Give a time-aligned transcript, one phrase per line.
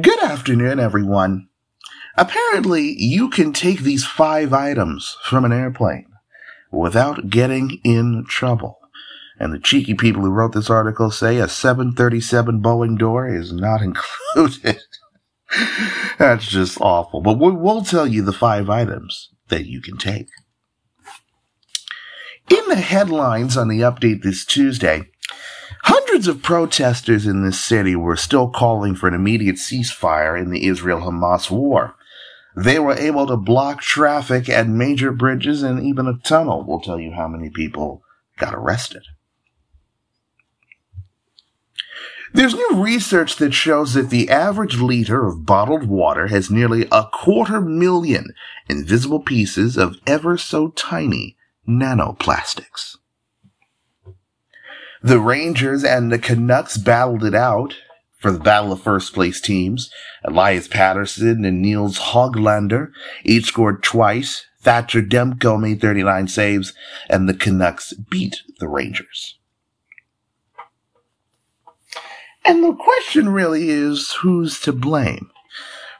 [0.00, 1.48] Good afternoon, everyone.
[2.16, 6.06] Apparently, you can take these five items from an airplane
[6.70, 8.78] without getting in trouble.
[9.38, 13.82] And the cheeky people who wrote this article say a 737 Boeing door is not
[14.34, 14.80] included.
[16.18, 17.20] That's just awful.
[17.20, 20.28] But we will tell you the five items that you can take.
[22.48, 25.10] In the headlines on the update this Tuesday,
[26.22, 30.66] hundreds of protesters in this city were still calling for an immediate ceasefire in the
[30.68, 31.96] Israel Hamas war.
[32.56, 36.64] They were able to block traffic at major bridges and even a tunnel.
[36.64, 38.04] We'll tell you how many people
[38.38, 39.02] got arrested.
[42.32, 47.06] There's new research that shows that the average liter of bottled water has nearly a
[47.12, 48.26] quarter million
[48.68, 51.36] invisible pieces of ever so tiny
[51.68, 52.98] nanoplastics.
[55.04, 57.74] The Rangers and the Canucks battled it out
[58.18, 59.90] for the battle of first place teams.
[60.24, 62.92] Elias Pettersson and Nils Hoglander
[63.24, 64.46] each scored twice.
[64.60, 66.72] Thatcher Demko made 39 saves,
[67.10, 69.40] and the Canucks beat the Rangers.
[72.44, 75.32] And the question really is who's to blame?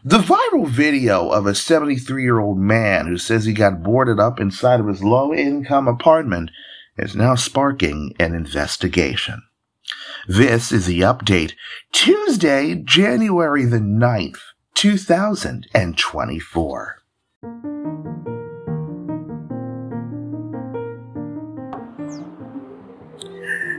[0.05, 4.38] The viral video of a 73 year old man who says he got boarded up
[4.38, 6.50] inside of his low income apartment
[6.96, 9.42] is now sparking an investigation.
[10.28, 11.54] This is the update
[11.92, 14.38] Tuesday, January the 9th,
[14.74, 16.98] 2024.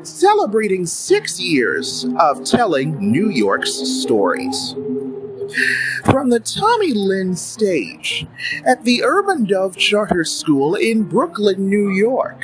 [0.04, 4.76] Celebrating six years of telling New York's stories.
[6.06, 8.28] From the Tommy Lynn stage
[8.66, 12.44] at the Urban Dove Charter School in Brooklyn, New York,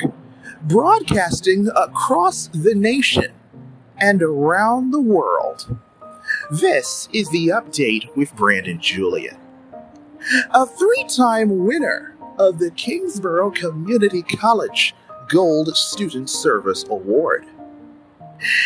[0.62, 3.32] broadcasting across the nation
[3.98, 5.76] and around the world.
[6.50, 9.36] This is the update with Brandon Julien.
[10.50, 14.94] A three time winner of the Kingsborough Community College
[15.28, 17.46] Gold Student Service Award.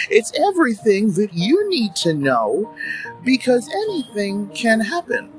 [0.09, 2.75] It's everything that you need to know
[3.25, 5.31] because anything can happen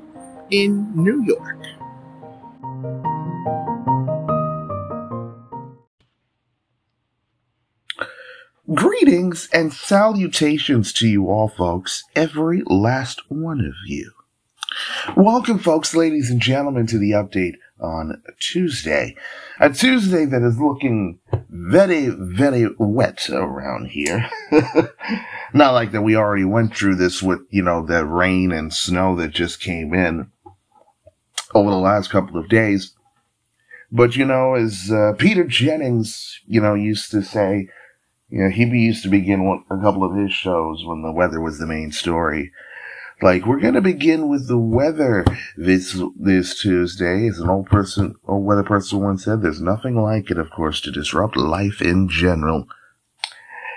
[0.50, 1.58] in New York.
[8.74, 14.10] Greetings and salutations to you all, folks, every last one of you.
[15.16, 19.14] Welcome, folks, ladies and gentlemen, to the update on Tuesday.
[19.60, 24.28] A Tuesday that is looking very, very wet around here.
[25.54, 29.14] Not like that we already went through this with, you know, the rain and snow
[29.14, 30.32] that just came in
[31.54, 32.94] over the last couple of days.
[33.92, 37.68] But, you know, as uh, Peter Jennings, you know, used to say,
[38.28, 41.40] you know, he used to begin one, a couple of his shows when the weather
[41.40, 42.52] was the main story.
[43.22, 45.24] Like, we're gonna begin with the weather
[45.56, 47.28] this, this Tuesday.
[47.28, 50.80] As an old person, old weather person once said, there's nothing like it, of course,
[50.82, 52.68] to disrupt life in general.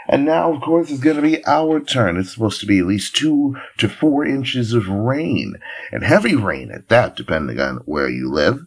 [0.09, 2.17] And now, of course, it's gonna be our turn.
[2.17, 5.55] It's supposed to be at least two to four inches of rain.
[5.91, 8.65] And heavy rain at that, depending on where you live.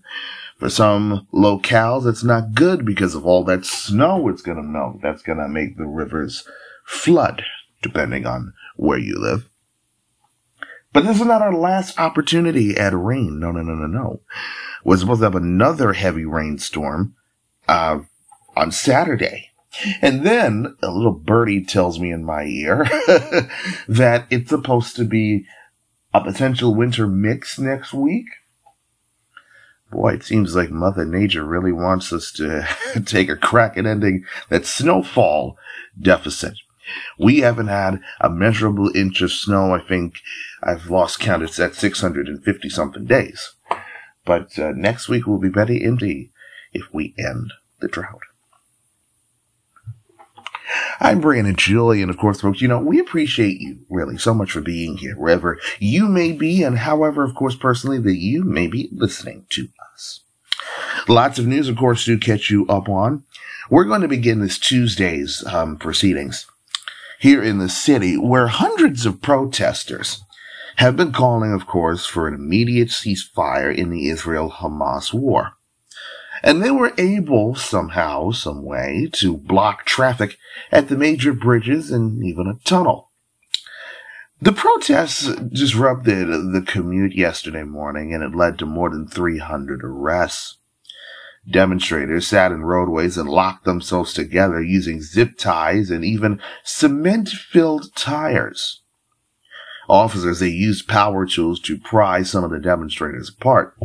[0.62, 5.02] For some locales, it's not good because of all that snow it's going to melt.
[5.02, 6.46] That's going to make the rivers
[6.84, 7.42] flood,
[7.82, 9.48] depending on where you live.
[10.92, 13.40] But this is not our last opportunity at rain.
[13.40, 14.20] No, no, no, no, no.
[14.84, 17.16] We're supposed to have another heavy rainstorm
[17.66, 17.98] uh,
[18.54, 19.50] on Saturday.
[20.00, 22.84] And then a little birdie tells me in my ear
[23.88, 25.44] that it's supposed to be
[26.14, 28.26] a potential winter mix next week.
[29.92, 32.66] Boy, it seems like Mother Nature really wants us to
[33.04, 35.58] take a crack at ending that snowfall
[36.00, 36.54] deficit.
[37.18, 39.74] We haven't had a measurable inch of snow.
[39.74, 40.14] I think
[40.62, 41.42] I've lost count.
[41.42, 43.52] It's at 650 something days.
[44.24, 46.30] But uh, next week will be very empty
[46.72, 48.22] if we end the drought.
[51.00, 54.52] I'm Brandon Julie, and of course, folks, you know, we appreciate you really so much
[54.52, 58.68] for being here, wherever you may be, and however, of course, personally, that you may
[58.68, 59.68] be listening to.
[61.08, 63.24] Lots of news, of course, to catch you up on.
[63.70, 66.46] We're going to begin this Tuesday's um, proceedings
[67.18, 70.22] here in the city, where hundreds of protesters
[70.76, 75.52] have been calling, of course, for an immediate ceasefire in the Israel Hamas war.
[76.42, 80.36] And they were able somehow, some way, to block traffic
[80.72, 83.10] at the major bridges and even a tunnel.
[84.40, 90.56] The protests disrupted the commute yesterday morning and it led to more than 300 arrests.
[91.50, 97.94] Demonstrators sat in roadways and locked themselves together using zip ties and even cement filled
[97.96, 98.80] tires.
[99.88, 103.76] Officers, they used power tools to pry some of the demonstrators apart.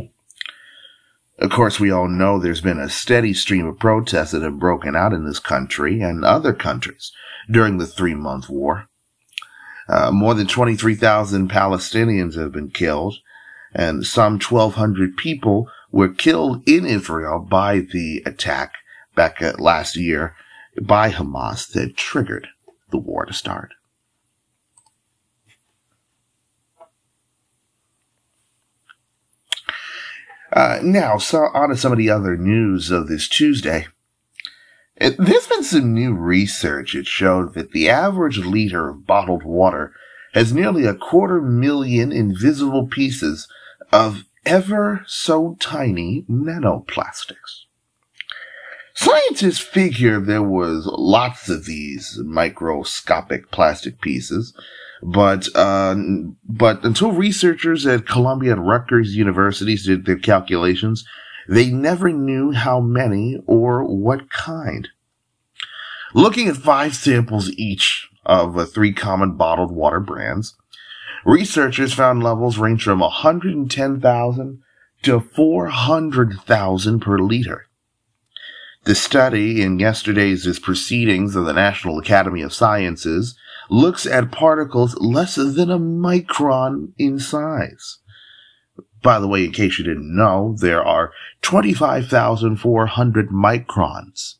[1.40, 4.94] Of course, we all know there's been a steady stream of protests that have broken
[4.94, 7.12] out in this country and other countries
[7.50, 8.88] during the three month war.
[9.88, 13.16] Uh, more than 23,000 Palestinians have been killed,
[13.74, 18.74] and some 1,200 people were killed in Israel by the attack
[19.14, 20.36] back last year
[20.80, 22.48] by Hamas that triggered
[22.90, 23.72] the war to start.
[30.52, 33.86] Uh, now, so on to some of the other news of this Tuesday.
[34.96, 39.92] It, there's been some new research that showed that the average liter of bottled water
[40.32, 43.46] has nearly a quarter million invisible pieces
[43.92, 47.64] of ever so tiny nanoplastics.
[48.94, 54.52] Scientists figure there was lots of these microscopic plastic pieces,
[55.02, 55.94] but uh,
[56.44, 61.04] but until researchers at Columbia and Rutgers universities did their calculations,
[61.48, 64.88] they never knew how many or what kind.
[66.12, 70.56] Looking at five samples each of uh, three common bottled water brands,
[71.28, 74.62] researchers found levels range from 110,000
[75.02, 77.66] to 400,000 per liter.
[78.84, 83.36] The study in yesterday's proceedings of the National Academy of Sciences
[83.68, 87.98] looks at particles less than a micron in size.
[89.02, 94.36] By the way, in case you didn't know, there are 25,400 microns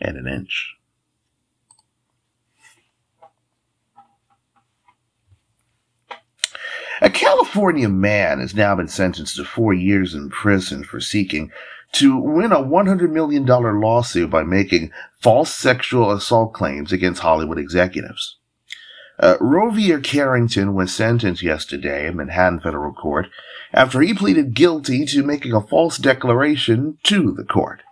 [0.00, 0.74] in an inch.
[7.02, 11.50] A California man has now been sentenced to four years in prison for seeking
[11.92, 18.36] to win a $100 million lawsuit by making false sexual assault claims against Hollywood executives.
[19.18, 23.28] Uh, Rovier Carrington was sentenced yesterday in Manhattan federal court
[23.72, 27.82] after he pleaded guilty to making a false declaration to the court.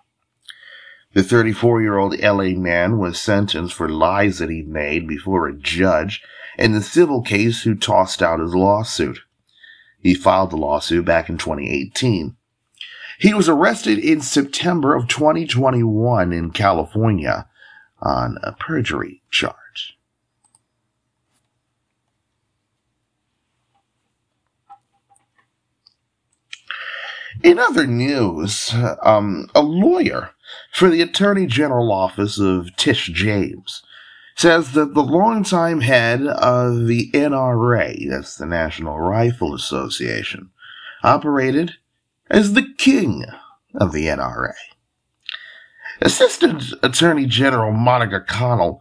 [1.14, 5.56] The 34 year old LA man was sentenced for lies that he made before a
[5.56, 6.22] judge
[6.58, 9.20] in the civil case who tossed out his lawsuit.
[10.00, 12.36] He filed the lawsuit back in 2018.
[13.18, 17.48] He was arrested in September of 2021 in California
[18.00, 19.96] on a perjury charge.
[27.42, 30.30] In other news, um, a lawyer
[30.72, 33.82] for the Attorney General office of Tish James
[34.38, 40.50] says that the longtime head of the NRA, that's the National Rifle Association,
[41.02, 41.74] operated
[42.30, 43.24] as the king
[43.74, 44.54] of the NRA.
[46.00, 48.80] Assistant Attorney General Monica Connell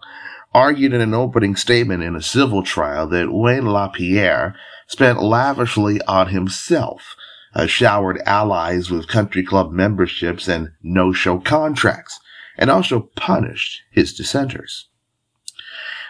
[0.54, 4.56] argued in an opening statement in a civil trial that Wayne LaPierre
[4.88, 7.16] spent lavishly on himself
[7.56, 12.20] uh, showered allies with country club memberships and no-show contracts,
[12.60, 14.88] and also punished his dissenters.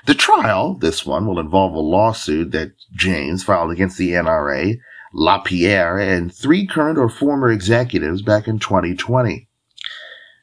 [0.08, 4.80] The trial, this one, will involve a lawsuit that James filed against the NRA,
[5.14, 9.50] LaPierre, and three current or former executives back in 2020.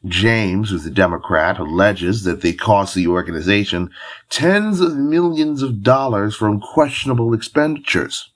[0.04, 3.88] James, who's a Democrat, alleges that they cost the organization
[4.28, 8.32] tens of millions of dollars from questionable expenditures.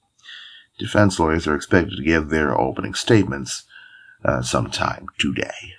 [0.78, 3.64] Defense lawyers are expected to give their opening statements
[4.24, 5.74] uh, sometime today.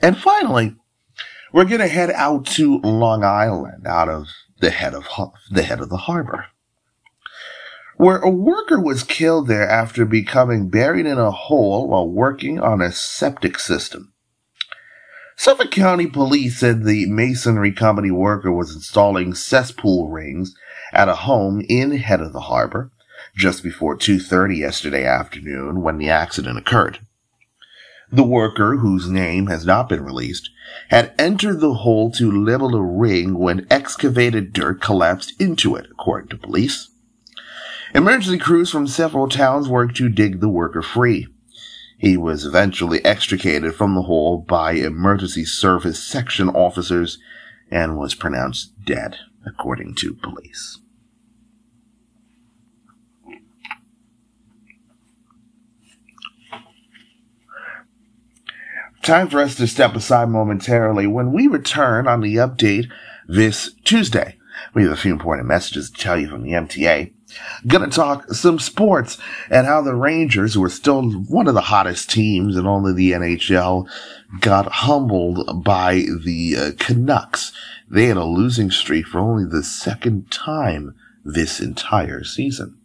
[0.00, 0.76] And finally,
[1.52, 4.28] we're going to head out to Long Island, out of
[4.60, 5.06] the head of
[5.50, 6.46] the head of the harbor,
[7.96, 12.80] where a worker was killed there after becoming buried in a hole while working on
[12.80, 14.12] a septic system.
[15.36, 20.54] Suffolk County Police said the masonry company worker was installing cesspool rings
[20.92, 22.90] at a home in Head of the Harbor
[23.36, 27.00] just before 2.30 yesterday afternoon when the accident occurred.
[28.10, 30.50] The worker, whose name has not been released,
[30.88, 36.28] had entered the hole to level a ring when excavated dirt collapsed into it, according
[36.30, 36.88] to police.
[37.94, 41.26] Emergency crews from several towns worked to dig the worker free.
[41.98, 47.18] He was eventually extricated from the hole by emergency service section officers
[47.70, 50.78] and was pronounced dead, according to police.
[59.02, 61.06] Time for us to step aside momentarily.
[61.06, 62.90] When we return on the update
[63.26, 64.34] this Tuesday,
[64.74, 67.12] We have a few important messages to tell you from the MTA.
[67.66, 69.16] Gonna talk some sports
[69.50, 72.96] and how the Rangers, who are still one of the hottest teams in all of
[72.96, 73.88] the NHL,
[74.40, 77.52] got humbled by the uh, Canucks.
[77.88, 82.76] They had a losing streak for only the second time this entire season.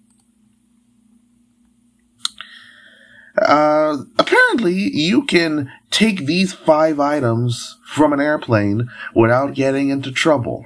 [3.42, 10.66] Uh, apparently you can take these five items from an airplane without getting into trouble.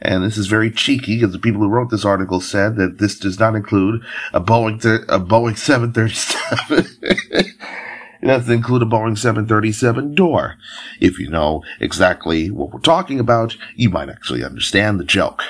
[0.00, 3.18] And this is very cheeky because the people who wrote this article said that this
[3.18, 6.86] does not include a Boeing, a Boeing 737.
[7.02, 10.56] it doesn't include a Boeing 737 door.
[11.00, 15.42] If you know exactly what we're talking about, you might actually understand the joke.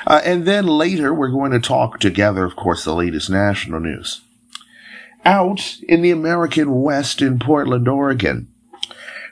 [0.06, 4.22] Uh, and then later, we're going to talk together, of course, the latest national news.
[5.28, 8.48] Out in the American West in Portland, Oregon,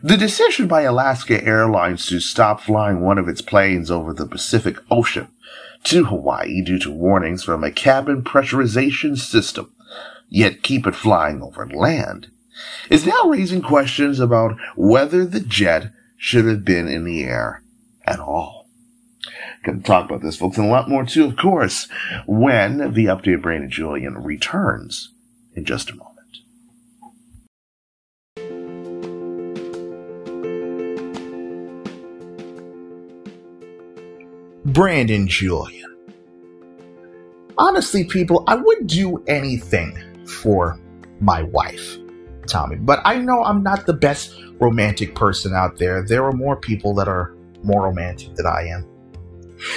[0.03, 4.75] the decision by Alaska Airlines to stop flying one of its planes over the Pacific
[4.91, 5.29] Ocean
[5.85, 9.71] to Hawaii due to warnings from a cabin pressurization system,
[10.27, 12.29] yet keep it flying over land,
[12.89, 17.63] is now raising questions about whether the jet should have been in the air
[18.03, 18.67] at all.
[19.63, 21.87] Going to talk about this, folks, and a lot more too, of course,
[22.25, 25.14] when the updated Brandon Julien returns
[25.55, 26.15] in just a moment.
[34.65, 35.95] Brandon Julien.
[37.57, 40.77] Honestly, people, I would do anything for
[41.21, 41.97] my wife,
[42.47, 46.03] Tommy, but I know I'm not the best romantic person out there.
[46.03, 47.33] There are more people that are
[47.63, 48.85] more romantic than I am.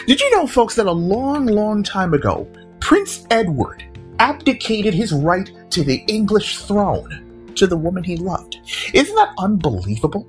[0.07, 3.85] Did you know, folks, that a long, long time ago, Prince Edward
[4.19, 8.59] abdicated his right to the English throne to the woman he loved?
[8.93, 10.27] Isn't that unbelievable?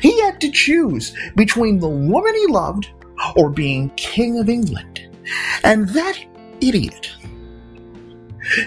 [0.00, 2.88] He had to choose between the woman he loved
[3.36, 5.06] or being King of England.
[5.64, 6.18] And that
[6.62, 7.12] idiot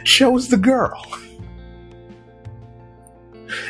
[0.03, 1.03] chose the girl.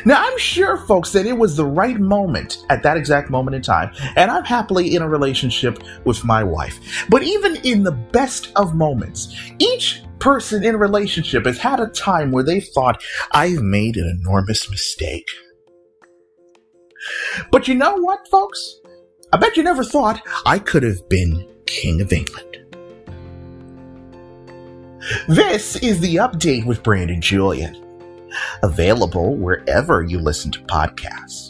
[0.04, 3.62] Now, I'm sure, folks, that it was the right moment at that exact moment in
[3.62, 7.06] time, and I'm happily in a relationship with my wife.
[7.08, 12.30] But even in the best of moments, each person in relationship has had a time
[12.30, 15.28] where they thought, I've made an enormous mistake.
[17.50, 18.76] But you know what, folks?
[19.32, 22.46] I bet you never thought I could have been King of England.
[25.28, 27.82] This is the update with Brandon Julien,
[28.62, 31.49] available wherever you listen to podcasts.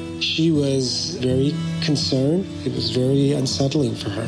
[0.21, 2.45] She was very concerned.
[2.65, 4.27] It was very unsettling for her.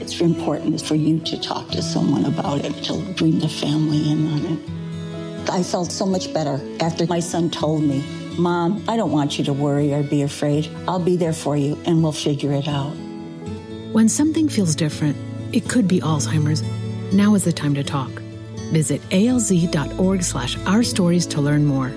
[0.00, 4.26] It's important for you to talk to someone about it, to bring the family in
[4.26, 5.50] on it.
[5.50, 8.04] I felt so much better after my son told me,
[8.38, 10.70] Mom, I don't want you to worry or be afraid.
[10.88, 12.92] I'll be there for you and we'll figure it out.
[13.92, 15.16] When something feels different,
[15.52, 16.62] it could be Alzheimer's
[17.12, 18.10] now is the time to talk.
[18.72, 21.92] Visit alz.org slash our stories to learn more.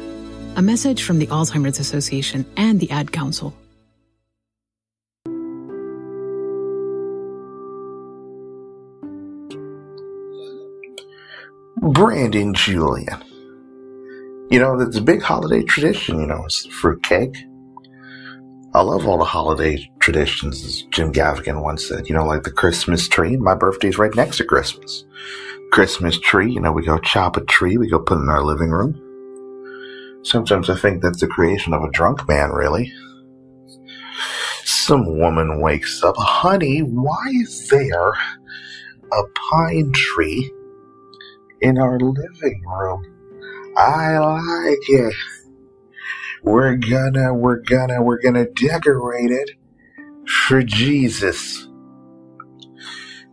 [0.55, 3.55] A message from the Alzheimer's Association and the Ad Council.
[11.81, 13.23] Brandon Julien.
[14.51, 17.35] You know, it's a big holiday tradition, you know, it's fruitcake.
[18.75, 22.07] I love all the holiday traditions, as Jim Gaffigan once said.
[22.07, 23.37] You know, like the Christmas tree.
[23.37, 25.03] My birthday's right next to Christmas.
[25.71, 28.43] Christmas tree, you know, we go chop a tree, we go put it in our
[28.43, 29.02] living room.
[30.23, 32.91] Sometimes I think that's the creation of a drunk man, really.
[34.63, 40.51] Some woman wakes up, honey, why is there a pine tree
[41.61, 43.05] in our living room?
[43.77, 45.15] I like it.
[46.43, 49.51] We're gonna, we're gonna, we're gonna decorate it
[50.27, 51.67] for Jesus.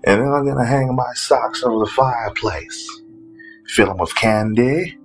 [0.04, 2.88] And then I'm gonna hang my socks over the fireplace.
[3.66, 4.99] Fill them with candy.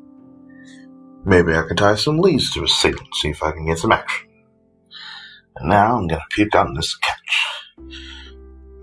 [1.26, 3.92] Maybe I can tie some leads to a ceiling, see if I can get some
[3.92, 4.28] action.
[5.58, 7.96] And now I'm gonna puke on this couch.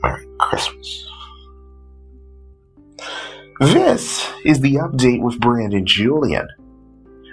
[0.03, 1.07] Merry Christmas.
[3.61, 6.49] This is the update with Brandon Julien.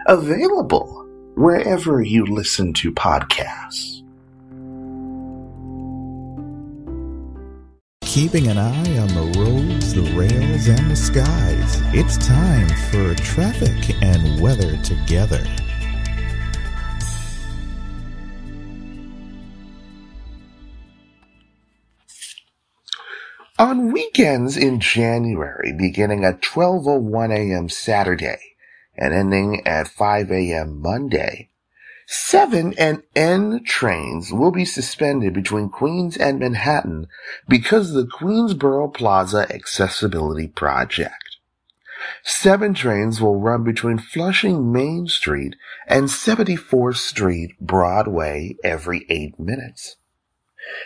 [0.06, 3.99] Available wherever you listen to podcasts.
[8.10, 11.80] Keeping an eye on the roads, the rails, and the skies.
[11.94, 15.46] It's time for traffic and weather together.
[23.60, 27.70] On weekends in January, beginning at 12.01 a.m.
[27.70, 28.40] Saturday
[28.98, 30.82] and ending at 5 a.m.
[30.82, 31.49] Monday,
[32.12, 37.06] 7 and N trains will be suspended between Queens and Manhattan
[37.48, 41.38] because of the Queensboro Plaza Accessibility Project.
[42.24, 49.98] Seven trains will run between Flushing Main Street and 74th Street Broadway every eight minutes.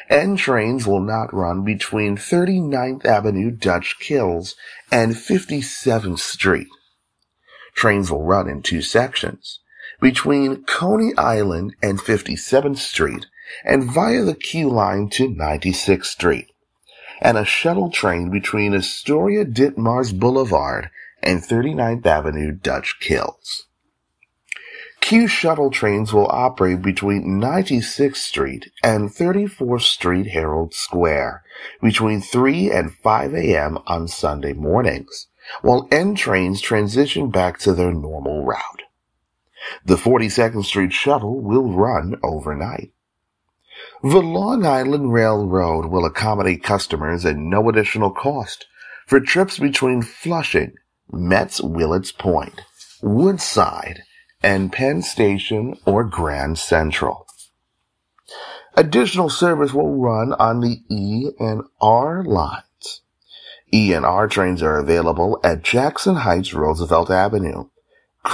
[0.10, 4.58] N trains will not run between 39th Avenue Dutch Kills
[4.92, 6.68] and 57th Street.
[7.74, 9.62] Trains will run in two sections,
[10.02, 13.26] between Coney Island and 57th Street
[13.66, 16.52] and via the Q line to 96th Street,
[17.22, 20.90] and a shuttle train between Astoria Ditmars Boulevard
[21.22, 23.68] and 39th Avenue Dutch Kills.
[25.04, 31.44] Q shuttle trains will operate between 96th Street and 34th Street Herald Square
[31.82, 33.80] between 3 and 5 a.m.
[33.86, 35.28] on Sunday mornings,
[35.62, 38.83] while N trains transition back to their normal route.
[39.86, 42.91] The 42nd Street shuttle will run overnight.
[44.01, 48.67] The Long Island Railroad will accommodate customers at no additional cost
[49.08, 50.74] for trips between Flushing,
[51.12, 52.62] Mets Willets Point,
[53.01, 54.03] Woodside,
[54.41, 57.25] and Penn Station or Grand Central.
[58.75, 63.01] Additional service will run on the E and R lines.
[63.72, 67.70] E and R trains are available at Jackson Heights Roosevelt Avenue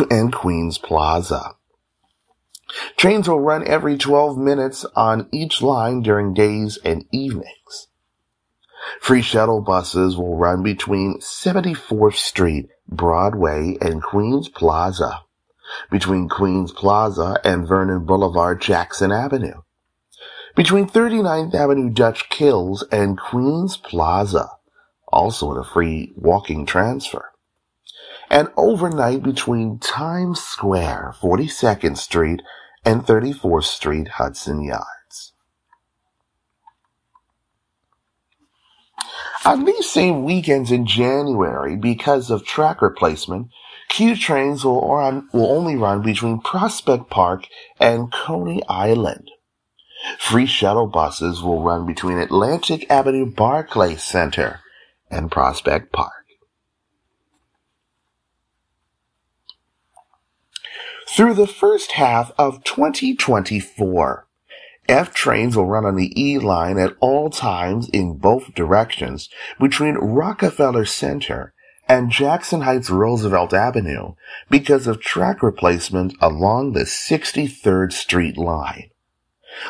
[0.10, 1.55] and Queens Plaza.
[2.98, 7.88] Trains will run every 12 minutes on each line during days and evenings.
[9.01, 15.24] Free shuttle buses will run between 74th Street, Broadway, and Queens Plaza
[15.89, 19.62] between Queens Plaza and Vernon Boulevard Jackson Avenue,
[20.56, 24.49] between 39th Avenue Dutch Kills and Queens Plaza,
[25.08, 27.29] also in a free walking transfer,
[28.30, 32.42] and overnight between Times Square, 42nd Street,
[32.86, 35.34] and 34th Street, Hudson Yards.
[39.46, 43.48] On these same weekends in January, because of track replacement,
[43.88, 44.82] Q trains will,
[45.34, 47.48] will only run between Prospect Park
[47.80, 49.32] and Coney Island.
[50.20, 54.60] Free shuttle buses will run between Atlantic Avenue Barclay Center
[55.10, 56.18] and Prospect Park.
[61.12, 64.28] Through the first half of 2024,
[64.88, 69.28] F trains will run on the E line at all times in both directions
[69.60, 71.52] between Rockefeller Center
[71.88, 74.13] and Jackson Heights Roosevelt Avenue
[74.52, 78.91] because of track replacement along the 63rd Street line.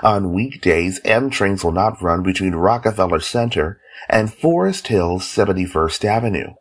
[0.03, 6.53] On weekdays, M trains will not run between Rockefeller Center and Forest Hills 71st Avenue.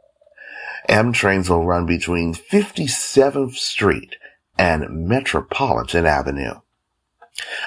[0.89, 4.15] M trains will run between 57th Street
[4.59, 6.61] and Metropolitan Avenue.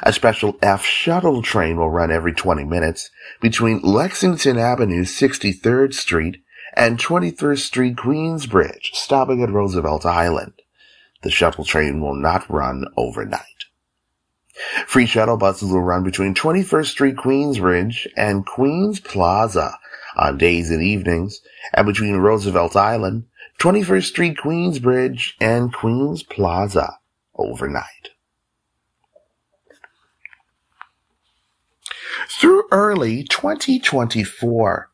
[0.03, 6.43] A special F shuttle train will run every 20 minutes between Lexington Avenue 63rd Street
[6.75, 10.53] and 23rd Street Queensbridge, stopping at Roosevelt Island.
[11.23, 13.45] The shuttle train will not run overnight.
[14.85, 19.77] Free shuttle buses will run between 21st Street Queensbridge and Queens Plaza
[20.15, 21.41] on days and evenings,
[21.73, 23.25] and between Roosevelt Island,
[23.61, 26.97] 21st Street Queensbridge, and Queens Plaza
[27.35, 28.09] overnight.
[32.27, 34.89] Through early 2024,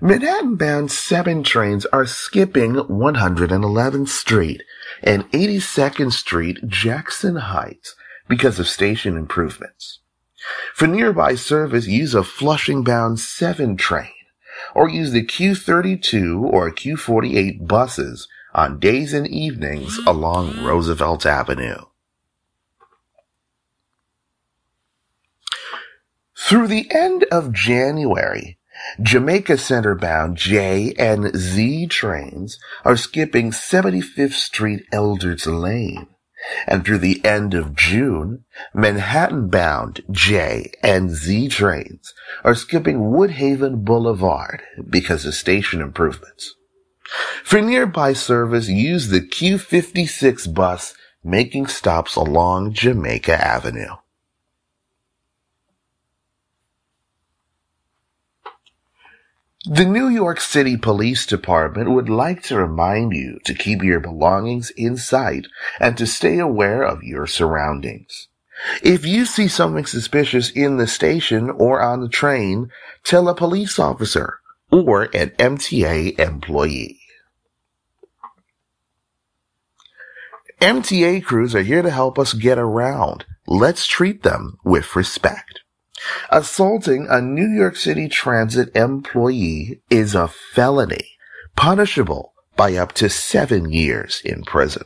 [0.00, 4.64] Manhattan bound 7 trains are skipping 111th Street
[5.04, 7.94] and 82nd Street, Jackson Heights,
[8.28, 10.00] because of station improvements.
[10.74, 14.10] For nearby service, use a Flushing bound 7 train
[14.74, 21.84] or use the Q32 or Q48 buses on days and evenings along Roosevelt Avenue.
[26.36, 28.58] Through the end of January,
[29.00, 36.08] Jamaica Center bound J and Z trains are skipping 75th Street Elderts Lane.
[36.66, 43.84] And through the end of June, Manhattan bound J and Z trains are skipping Woodhaven
[43.84, 46.54] Boulevard because of station improvements.
[47.44, 53.96] For nearby service, use the Q56 bus making stops along Jamaica Avenue.
[59.66, 64.70] The New York City Police Department would like to remind you to keep your belongings
[64.70, 68.28] in sight and to stay aware of your surroundings.
[68.82, 72.70] If you see something suspicious in the station or on the train,
[73.04, 77.00] tell a police officer or an MTA employee.
[80.62, 83.26] MTA crews are here to help us get around.
[83.46, 85.60] Let's treat them with respect.
[86.30, 91.18] Assaulting a New York City Transit employee is a felony,
[91.56, 94.84] punishable by up to seven years in prison.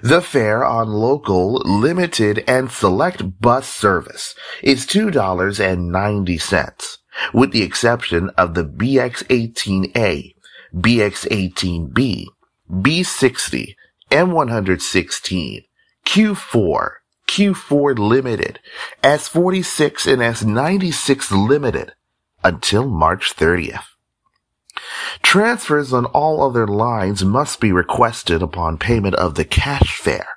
[0.00, 6.98] The fare on local, limited, and select bus service is $2.90,
[7.34, 10.36] with the exception of the BX18A,
[10.72, 12.26] BX18B,
[12.70, 13.74] B60,
[14.10, 15.67] M116,
[16.08, 16.92] Q4,
[17.26, 18.60] Q4 Limited,
[19.02, 21.92] S46 and S96 Limited
[22.42, 23.84] until March 30th.
[25.22, 30.34] Transfers on all other lines must be requested upon payment of the cash fare.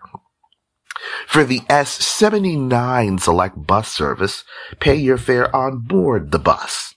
[1.26, 4.44] For the S79 select bus service,
[4.82, 6.96] pay your fare on board the bus.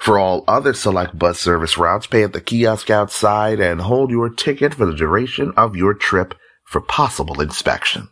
[0.00, 4.30] For all other select bus service routes, pay at the kiosk outside and hold your
[4.30, 6.34] ticket for the duration of your trip
[6.68, 8.10] for possible inspection.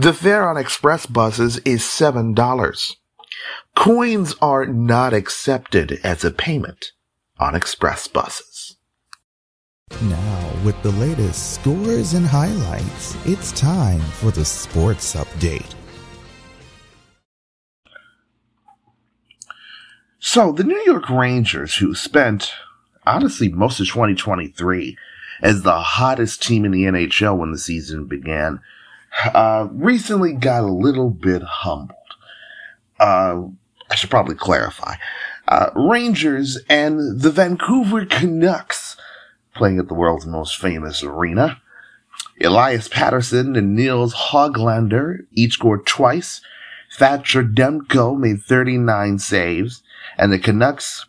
[0.00, 2.96] The fare on express buses is $7.
[3.76, 6.90] Coins are not accepted as a payment
[7.38, 8.76] on express buses.
[10.02, 15.72] Now, with the latest scores and highlights, it's time for the sports update.
[20.18, 22.50] So, the New York Rangers, who spent,
[23.06, 24.96] honestly, most of 2023
[25.44, 28.60] as the hottest team in the NHL when the season began,
[29.34, 31.98] uh, recently got a little bit humbled.
[32.98, 33.42] Uh,
[33.90, 34.94] I should probably clarify.
[35.46, 38.96] Uh, Rangers and the Vancouver Canucks
[39.54, 41.60] playing at the world's most famous arena.
[42.42, 46.40] Elias Pettersson and Nils Hoglander each scored twice.
[46.96, 49.82] Thatcher Demko made 39 saves,
[50.16, 51.06] and the Canucks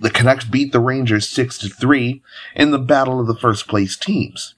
[0.00, 2.22] the Canucks beat the Rangers 6 to 3
[2.56, 4.54] in the battle of the first place teams.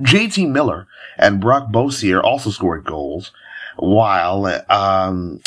[0.00, 3.32] JT Miller and Brock Boeser also scored goals,
[3.76, 5.40] while um,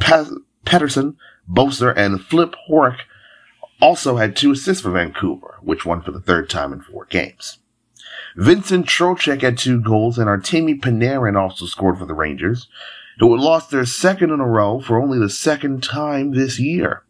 [0.00, 1.16] Pettersson,
[1.48, 2.98] Boeser, and Flip Hronek
[3.80, 7.58] also had two assists for Vancouver, which won for the third time in four games.
[8.36, 12.68] Vincent Trocheck had two goals, and Artemi Panarin also scored for the Rangers,
[13.18, 17.02] who had lost their second in a row for only the second time this year.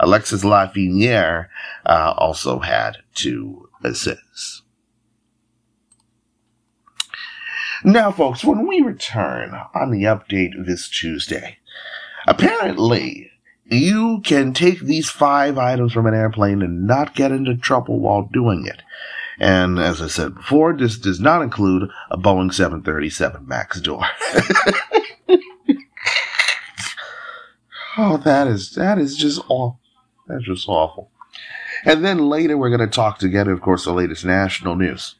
[0.00, 1.48] Alexis Lafreniere
[1.86, 4.62] uh, also had two assists.
[7.84, 11.58] Now, folks, when we return on the update this Tuesday,
[12.26, 13.30] apparently
[13.64, 18.28] you can take these five items from an airplane and not get into trouble while
[18.32, 18.82] doing it.
[19.38, 24.04] And as I said before, this does not include a Boeing 737 MAX door.
[27.96, 29.79] oh, that is that is just awful.
[30.30, 31.10] That's just awful.
[31.84, 35.16] And then later we're going to talk together, of course, the latest national news.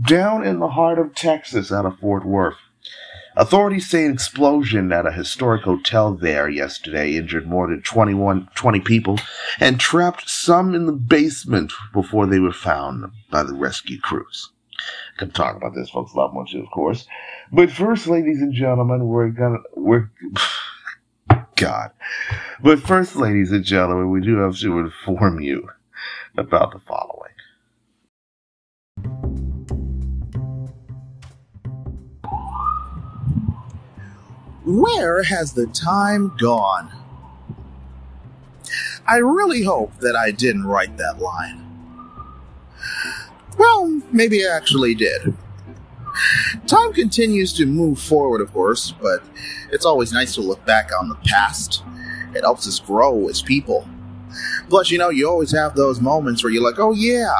[0.00, 2.58] Down in the heart of Texas, out of Fort Worth,
[3.36, 8.80] authorities say an explosion at a historic hotel there yesterday injured more than 21, 20
[8.80, 9.18] people
[9.60, 14.50] and trapped some in the basement before they were found by the rescue crews.
[15.18, 16.14] Can talk about this, folks.
[16.14, 17.06] Love much, of course.
[17.52, 20.10] But first, ladies and gentlemen, we're gonna we're
[21.56, 21.90] God.
[22.62, 25.68] But first, ladies and gentlemen, we do have to inform you
[26.36, 27.32] about the following.
[34.64, 36.92] Where has the time gone?
[39.06, 41.66] I really hope that I didn't write that line.
[43.58, 45.36] Well, maybe I actually did.
[46.66, 49.22] Time continues to move forward, of course, but
[49.70, 51.82] it's always nice to look back on the past.
[52.34, 53.86] It helps us grow as people.
[54.68, 57.34] Plus, you know, you always have those moments where you're like, oh yeah,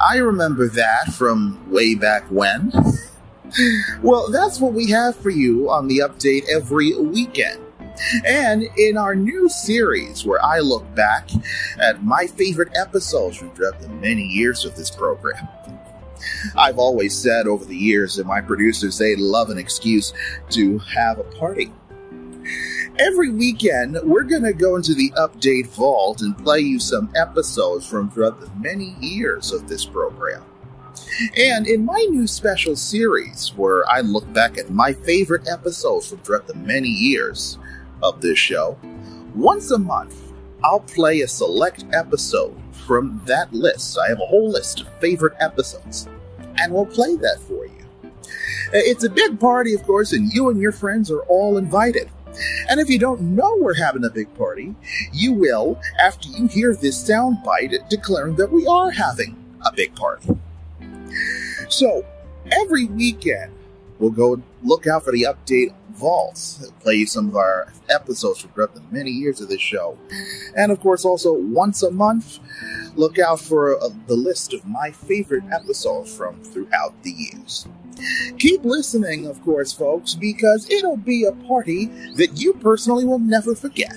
[0.00, 2.72] I remember that from way back when.
[4.02, 7.62] well, that's what we have for you on the update every weekend.
[8.26, 11.30] And in our new series, where I look back
[11.78, 15.48] at my favorite episodes from the many years of this program.
[16.56, 20.12] I've always said over the years that my producers, they love an excuse
[20.50, 21.72] to have a party.
[22.98, 27.86] Every weekend, we're going to go into the update vault and play you some episodes
[27.86, 30.42] from throughout the many years of this program.
[31.36, 36.18] And in my new special series, where I look back at my favorite episodes from
[36.18, 37.58] throughout the many years
[38.02, 38.78] of this show,
[39.34, 40.32] once a month,
[40.64, 43.98] I'll play a select episode from that list.
[43.98, 46.08] I have a whole list of favorite episodes,
[46.58, 47.72] and we'll play that for you.
[48.04, 52.10] Uh, it's a big party, of course, and you and your friends are all invited.
[52.68, 54.74] And if you don't know we're having a big party,
[55.12, 60.36] you will after you hear this soundbite declaring that we are having a big party.
[61.68, 62.04] So,
[62.52, 63.52] every weekend,
[63.98, 68.82] we'll go look out for the update vaults, play some of our episodes from the
[68.90, 69.98] many years of this show.
[70.56, 72.38] And of course, also once a month,
[72.94, 77.66] look out for uh, the list of my favorite episodes from throughout the years.
[78.38, 83.54] Keep listening, of course, folks, because it'll be a party that you personally will never
[83.54, 83.96] forget.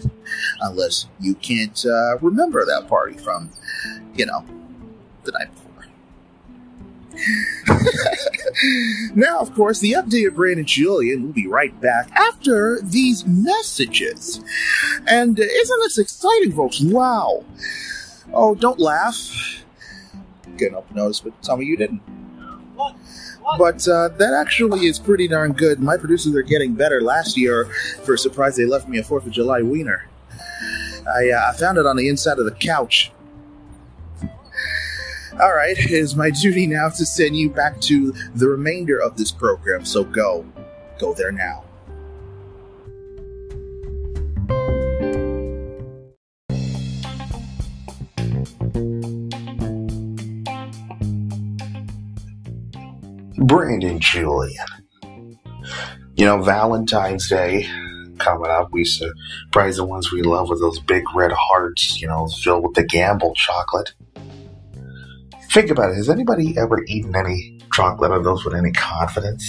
[0.61, 3.51] Unless you can't uh, remember that party from,
[4.15, 4.45] you know,
[5.23, 5.49] the night.
[9.15, 14.41] now, of course, the updated Brandon Julien will be right back after these messages.
[15.07, 16.81] And uh, isn't this exciting, folks?
[16.81, 17.43] Wow.
[18.33, 19.63] Oh, don't laugh.
[20.57, 22.01] Getting up notice, but some of you didn't.
[23.57, 25.79] But uh, that actually is pretty darn good.
[25.79, 27.01] My producers are getting better.
[27.01, 27.65] Last year,
[28.03, 30.07] for a surprise, they left me a 4th of July wiener.
[31.07, 33.11] I, uh, I found it on the inside of the couch.
[35.41, 39.15] All right, it is my duty now to send you back to the remainder of
[39.15, 40.45] this program, so go.
[40.97, 41.63] Go there now.
[53.37, 54.65] Brandon Julien.
[56.15, 57.65] You know, Valentine's Day
[58.17, 58.73] coming up.
[58.73, 62.73] We surprise the ones we love with those big red hearts, you know, filled with
[62.73, 63.93] the gamble chocolate.
[65.51, 65.95] Think about it.
[65.95, 69.45] Has anybody ever eaten any chocolate of those with any confidence?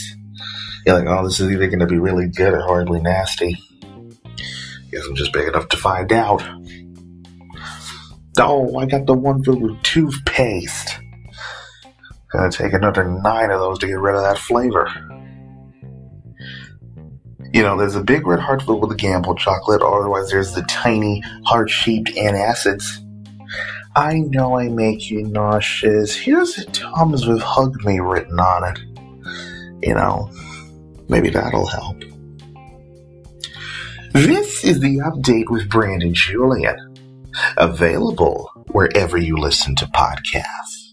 [0.86, 3.56] You're like, oh, this is either going to be really good or horribly nasty.
[4.90, 6.42] Guess I'm just big enough to find out.
[8.38, 10.98] Oh, I got the one filled with toothpaste.
[12.32, 14.88] Gonna take another nine of those to get rid of that flavor.
[17.52, 20.62] You know, there's a big red heart filled with the gamble chocolate, otherwise there's the
[20.62, 22.84] tiny heart-shaped antacids.
[23.96, 26.14] I know I make you nauseous.
[26.14, 28.78] Here's a Tums with Hug Me written on it.
[29.82, 30.30] You know,
[31.08, 32.00] maybe that'll help.
[34.12, 36.76] This is the update with Brandon Julien.
[37.56, 40.92] Available wherever you listen to podcasts.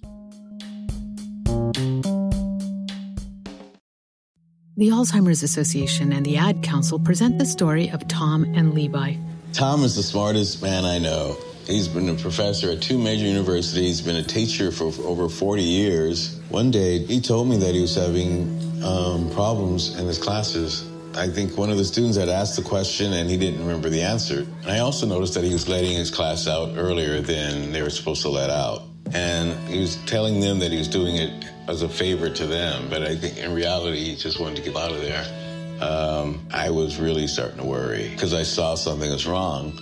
[4.76, 9.16] The Alzheimer's Association and the Ad Council present the story of Tom and Levi.
[9.54, 11.36] Tom is the smartest man I know.
[11.68, 16.40] He's been a professor at two major universities, been a teacher for over 40 years.
[16.48, 20.90] One day, he told me that he was having um, problems in his classes.
[21.14, 24.02] I think one of the students had asked the question and he didn't remember the
[24.02, 24.48] answer.
[24.62, 27.90] And I also noticed that he was letting his class out earlier than they were
[27.90, 28.84] supposed to let out.
[29.14, 32.88] And he was telling them that he was doing it as a favor to them,
[32.90, 35.82] but I think in reality, he just wanted to get out of there.
[35.82, 39.78] Um, I was really starting to worry because I saw something was wrong.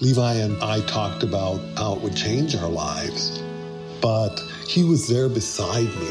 [0.00, 3.42] Levi and I talked about how it would change our lives,
[4.00, 6.10] but he was there beside me,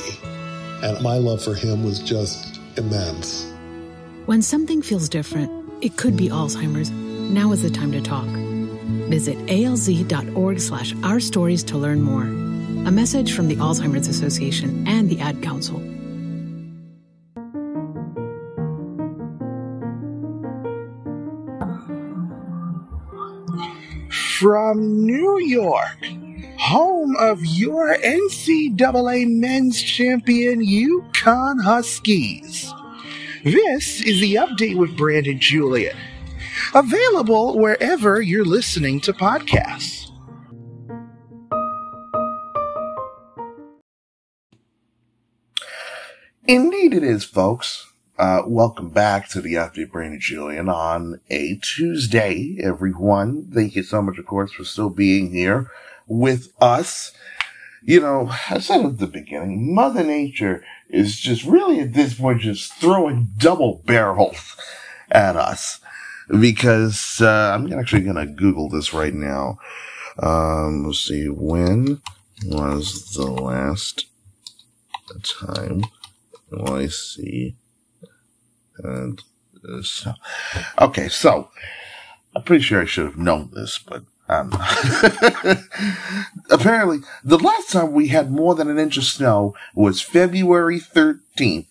[0.84, 3.52] and my love for him was just immense.
[4.26, 6.91] When something feels different, it could be Alzheimer's.
[6.91, 8.28] Now is the time to talk.
[9.10, 12.24] Visit alz.org slash our stories to learn more.
[12.88, 15.82] A message from the Alzheimer's Association and the Ad Council.
[24.41, 26.04] From New York,
[26.58, 32.73] home of your NCAA men's champion UConn Huskies.
[33.43, 35.95] This is the update with Brandon Julien.
[36.73, 40.10] Available wherever you're listening to podcasts.
[46.47, 47.90] Indeed, it is, folks.
[48.22, 53.50] Uh, welcome back to the update, Brandon Julien, on a Tuesday, everyone.
[53.52, 55.72] Thank you so much, of course, for still being here
[56.06, 57.14] with us.
[57.82, 62.42] You know, I said at the beginning, Mother Nature is just really at this point
[62.42, 64.56] just throwing double barrels
[65.10, 65.80] at us
[66.30, 69.58] because uh, I'm actually going to Google this right now.
[70.20, 72.04] Um, let's see, when
[72.46, 74.06] was the last
[75.24, 75.86] time
[76.54, 77.56] Oh, I see.
[78.84, 79.22] And
[79.67, 80.13] uh, so,
[80.80, 81.50] okay, so
[82.36, 84.04] I'm pretty sure I should have known this, but
[86.50, 91.67] apparently, the last time we had more than an inch of snow was February 13th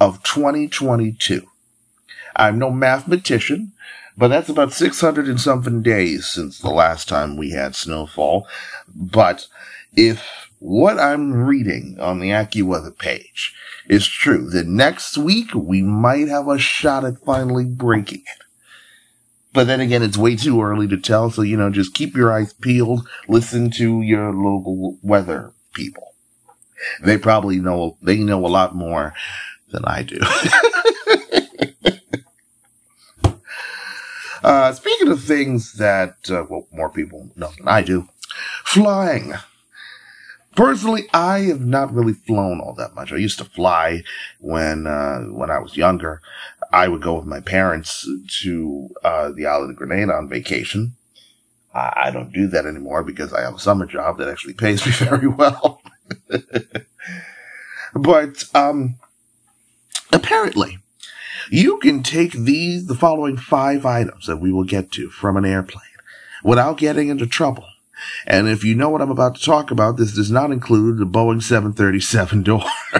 [0.00, 1.46] of 2022.
[2.34, 3.72] I'm no mathematician,
[4.16, 8.46] but that's about 600 and something days since the last time we had snowfall.
[8.94, 9.46] But
[9.94, 13.54] if what I'm reading on the AccuWeather page
[13.88, 18.44] is true, then next week we might have a shot at finally breaking it.
[19.52, 21.30] But then again, it's way too early to tell.
[21.30, 23.08] So, you know, just keep your eyes peeled.
[23.28, 26.14] Listen to your local weather people.
[27.02, 29.14] They probably know, they know a lot more
[29.70, 30.20] than I do.
[34.42, 38.08] uh, speaking of things that, uh, well, more people know than I do,
[38.64, 39.34] flying.
[40.58, 43.12] Personally, I have not really flown all that much.
[43.12, 44.02] I used to fly
[44.40, 46.20] when, uh, when I was younger.
[46.72, 48.04] I would go with my parents
[48.42, 50.96] to uh, the island of Grenada on vacation.
[51.72, 54.90] I don't do that anymore because I have a summer job that actually pays me
[54.96, 55.80] very well.
[57.94, 58.96] but um,
[60.12, 60.78] apparently,
[61.52, 65.44] you can take these the following five items that we will get to from an
[65.44, 65.84] airplane
[66.42, 67.68] without getting into trouble.
[68.26, 71.06] And if you know what I'm about to talk about, this does not include the
[71.06, 72.64] Boeing 737 door.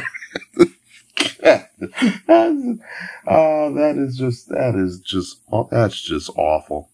[3.26, 6.90] oh, that is just, that is just, that's just awful.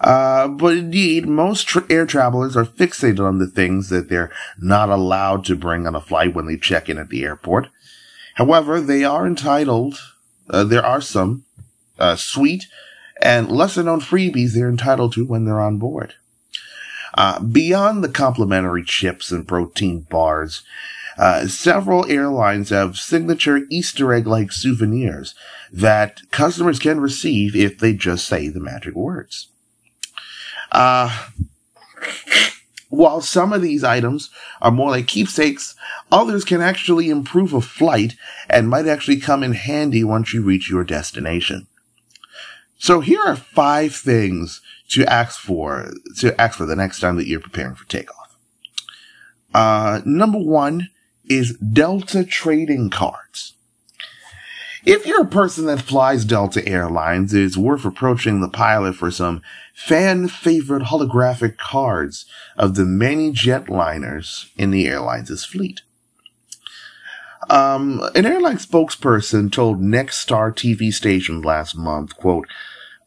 [0.00, 4.88] Uh, but indeed, most tra- air travelers are fixated on the things that they're not
[4.88, 7.68] allowed to bring on a flight when they check in at the airport.
[8.34, 10.00] However, they are entitled,
[10.50, 11.44] uh, there are some,
[11.98, 12.66] uh, sweet
[13.20, 16.14] and lesser known freebies they're entitled to when they're on board.
[17.14, 20.62] Uh, beyond the complimentary chips and protein bars,
[21.18, 25.34] uh, several airlines have signature Easter egg like souvenirs
[25.70, 29.48] that customers can receive if they just say the magic words.
[30.70, 31.26] Uh,
[32.88, 35.74] while some of these items are more like keepsakes,
[36.10, 38.16] others can actually improve a flight
[38.48, 41.66] and might actually come in handy once you reach your destination.
[42.82, 47.28] So here are five things to ask for, to ask for the next time that
[47.28, 48.36] you're preparing for takeoff.
[49.54, 50.88] Uh, number one,
[51.30, 53.54] is Delta trading cards.
[54.84, 59.42] If you're a person that flies Delta Airlines, it's worth approaching the pilot for some
[59.72, 65.82] fan favorite holographic cards of the many jetliners in the airline's fleet.
[67.48, 72.48] Um, an airline spokesperson told Nexstar TV station last month, quote,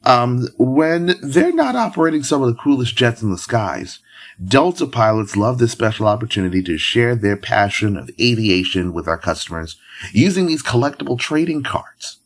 [0.06, 4.00] um, when they're not operating some of the coolest jets in the skies,
[4.44, 9.78] Delta pilots love this special opportunity to share their passion of aviation with our customers
[10.12, 12.18] using these collectible trading cards.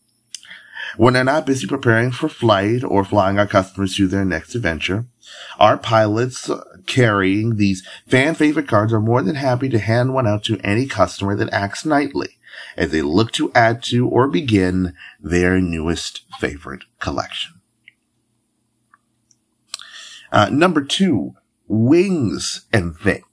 [0.97, 5.05] When they're not busy preparing for flight or flying our customers to their next adventure,
[5.59, 6.49] our pilots
[6.87, 10.87] carrying these fan favorite cards are more than happy to hand one out to any
[10.87, 12.37] customer that acts nightly
[12.75, 17.58] as they look to add to or begin their newest favorite collection.
[20.31, 21.35] Uh, number two,
[21.67, 23.23] wings and things.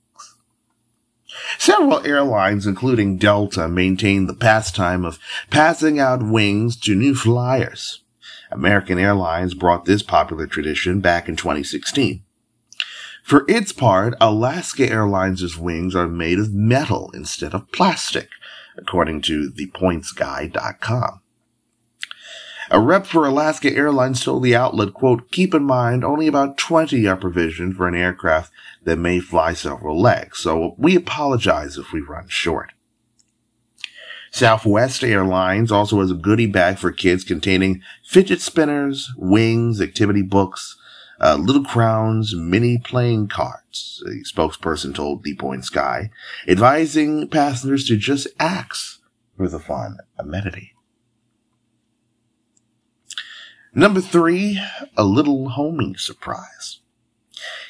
[1.58, 5.18] Several airlines, including Delta, maintain the pastime of
[5.50, 8.02] passing out wings to new flyers.
[8.50, 12.22] American Airlines brought this popular tradition back in 2016.
[13.22, 18.28] For its part, Alaska Airlines' wings are made of metal instead of plastic,
[18.78, 21.20] according to thepointsguy.com.
[22.70, 27.06] A rep for Alaska Airlines told the outlet, quote, keep in mind only about 20
[27.06, 28.52] are provisioned for an aircraft
[28.82, 32.72] that may fly several legs, so we apologize if we run short.
[34.32, 40.76] Southwest Airlines also has a goodie bag for kids containing fidget spinners, wings, activity books,
[41.20, 46.10] uh, little crowns, mini playing cards, a spokesperson told The Points Guy,
[46.46, 49.00] advising passengers to just ask
[49.36, 50.75] for the fun amenity.
[53.78, 54.58] Number three,
[54.96, 56.80] a little homing surprise.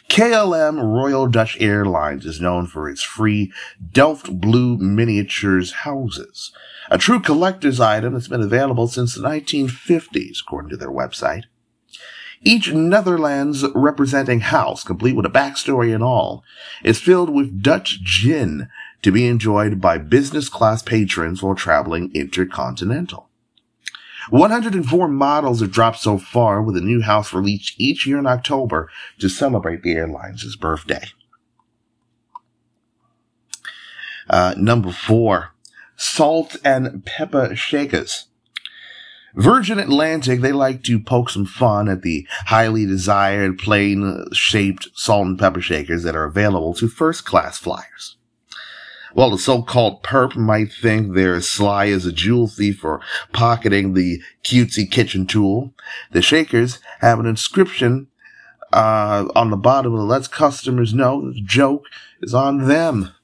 [0.09, 3.53] KLM Royal Dutch Airlines is known for its free
[3.91, 6.53] Delft Blue miniatures houses,
[6.93, 11.43] a true collector's item that's been available since the 1950s, according to their website.
[12.41, 16.45] Each Netherlands representing house, complete with a backstory and all,
[16.85, 18.69] is filled with Dutch gin
[19.03, 23.26] to be enjoyed by business class patrons while traveling intercontinental.
[24.31, 28.91] 104 models have dropped so far, with a new house released each year in October
[29.19, 31.05] to celebrate the airline's birthday.
[34.29, 35.53] Uh, number four,
[35.97, 38.27] salt and pepper shakers.
[39.35, 45.27] Virgin Atlantic, they like to poke some fun at the highly desired plane shaped salt
[45.27, 48.17] and pepper shakers that are available to first class flyers.
[49.17, 53.01] While the so-called perp might think they're as sly as a jewel thief for
[53.33, 55.73] pocketing the cutesy kitchen tool,
[56.13, 58.09] the shakers have an inscription
[58.75, 61.87] uh, on the bottom that lets customers know the joke
[62.21, 63.15] is on them.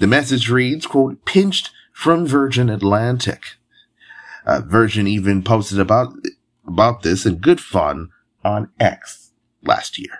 [0.00, 3.58] The message reads, quote, pinched from Virgin Atlantic.
[4.44, 6.14] Uh, Virgin even posted about
[6.66, 8.10] about this in good fun
[8.44, 9.30] on X
[9.62, 10.18] last year.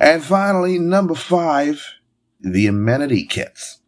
[0.00, 1.84] And finally, number five,
[2.40, 3.80] the amenity kits.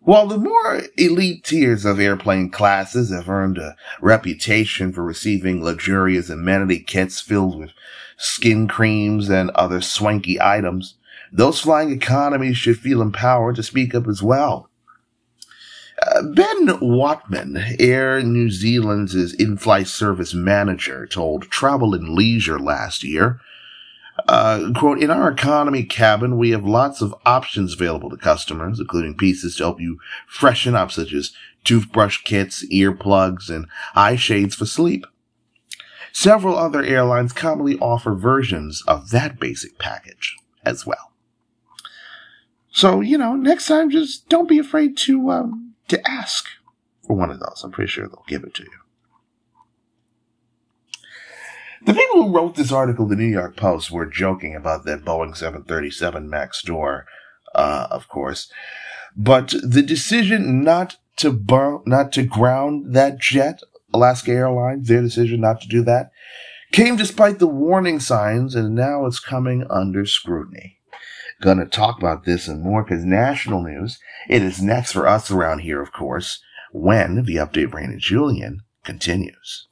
[0.00, 6.28] While the more elite tiers of airplane classes have earned a reputation for receiving luxurious
[6.28, 7.70] amenity kits filled with
[8.18, 10.96] skin creams and other swanky items,
[11.32, 14.68] those flying economies should feel empowered to speak up as well.
[16.02, 23.40] Uh, ben Watman, Air New Zealand's in-flight service manager, told Travel and Leisure last year,
[24.28, 29.16] uh, quote, in our economy cabin, we have lots of options available to customers, including
[29.16, 31.32] pieces to help you freshen up, such as
[31.64, 35.06] toothbrush kits, earplugs, and eye shades for sleep.
[36.12, 41.12] Several other airlines commonly offer versions of that basic package as well.
[42.70, 46.46] So, you know, next time, just don't be afraid to, um, to ask
[47.06, 47.62] for one of those.
[47.64, 48.83] I'm pretty sure they'll give it to you.
[51.84, 55.04] The people who wrote this article, in the New York Post, were joking about that
[55.04, 57.06] Boeing 737 MAX door,
[57.54, 58.50] uh, of course.
[59.16, 63.60] But the decision not to burn, not to ground that jet,
[63.92, 66.10] Alaska Airlines, their decision not to do that,
[66.72, 70.78] came despite the warning signs, and now it's coming under scrutiny
[71.44, 75.60] to talk about this and more because national news, it is next for us around
[75.60, 76.40] here, of course,
[76.72, 79.68] when the update Brandon Julien continues.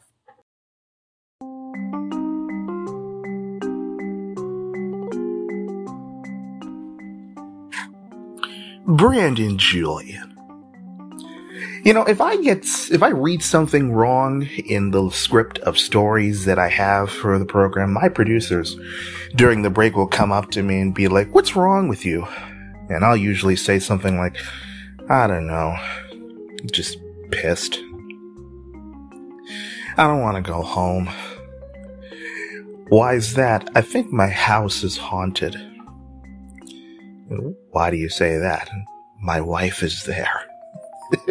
[8.97, 10.29] Brandon Julien.
[11.83, 12.59] You know, if I get,
[12.91, 17.47] if I read something wrong in the script of stories that I have for the
[17.47, 18.77] program, my producers
[19.35, 22.29] during the break will come up to me and be like, what's wrong with you?
[22.91, 24.37] And I'll usually say something like,
[25.09, 25.75] I don't know,
[26.71, 26.99] just
[27.31, 27.79] pissed.
[29.97, 31.09] I don't want to go home.
[32.91, 33.71] Why is that?
[33.75, 35.72] I think my house is haunted.
[37.71, 38.71] Why do you say that?
[39.21, 40.47] My wife is there.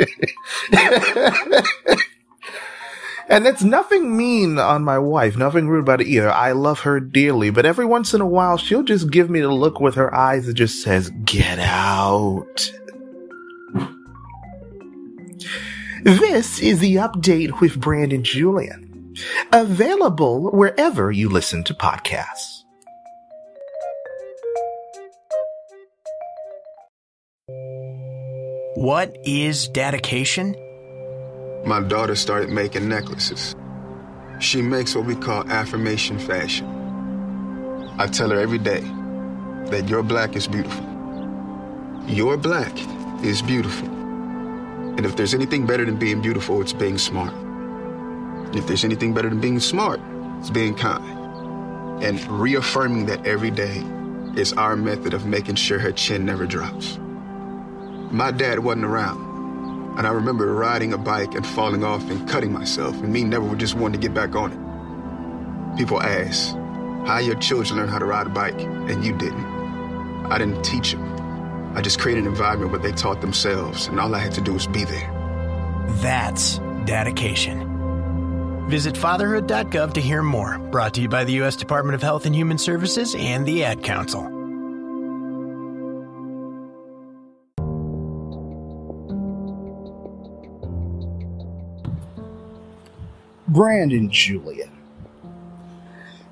[3.28, 6.32] and it's nothing mean on my wife, nothing rude about it either.
[6.32, 9.52] I love her dearly, but every once in a while she'll just give me the
[9.52, 12.72] look with her eyes that just says, get out.
[16.04, 19.14] This is the update with Brandon Julien,
[19.54, 22.61] available wherever you listen to podcasts.
[28.82, 30.56] What is dedication?
[31.68, 33.56] My daughter started making necklaces.
[34.40, 36.66] She makes what we call affirmation fashion.
[38.00, 38.80] I tell her every day
[39.70, 40.84] that your black is beautiful.
[42.08, 42.76] Your black
[43.24, 43.88] is beautiful.
[43.88, 47.36] And if there's anything better than being beautiful, it's being smart.
[48.56, 50.02] If there's anything better than being smart,
[50.40, 52.04] it's being kind.
[52.04, 53.84] And reaffirming that every day
[54.36, 56.98] is our method of making sure her chin never drops.
[58.12, 59.98] My dad wasn't around.
[59.98, 63.56] And I remember riding a bike and falling off and cutting myself, and me never
[63.56, 65.78] just wanting to get back on it.
[65.78, 66.56] People ask,
[67.06, 69.46] how your children learn how to ride a bike, and you didn't.
[70.32, 71.74] I didn't teach them.
[71.76, 74.54] I just created an environment where they taught themselves, and all I had to do
[74.54, 75.10] was be there.
[76.02, 78.68] That's dedication.
[78.70, 80.58] Visit fatherhood.gov to hear more.
[80.58, 81.56] Brought to you by the U.S.
[81.56, 84.41] Department of Health and Human Services and the Ad Council.
[93.52, 94.72] Brandon Julien.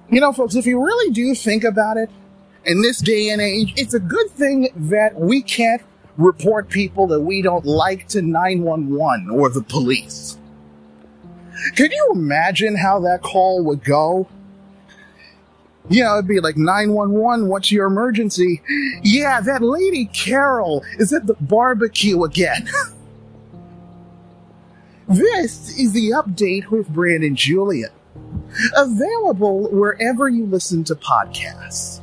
[0.10, 2.10] You know, folks, if you really do think about it,
[2.66, 5.82] in this day and age, it's a good thing that we can't
[6.18, 10.38] report people that we don't like to 911 or the police.
[11.76, 14.28] Could you imagine how that call would go?
[15.90, 18.62] You know, it'd be like 911, what's your emergency?
[19.02, 22.70] Yeah, that lady Carol is at the barbecue again.
[25.10, 27.90] This is the update with Brandon Julien,
[28.78, 32.02] Available wherever you listen to podcasts.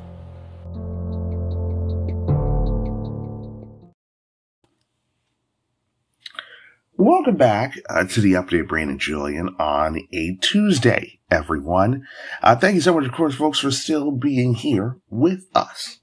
[6.97, 12.09] Welcome back uh, to the update, Brandon Julien, on a Tuesday, everyone.
[12.43, 16.01] Uh, thank you so much, of course, folks, for still being here with us.